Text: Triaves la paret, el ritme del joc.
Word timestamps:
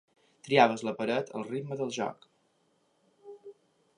Triaves 0.45 0.83
la 0.87 0.93
paret, 1.01 1.29
el 1.41 1.45
ritme 1.51 1.77
del 1.83 1.93
joc. 1.99 2.27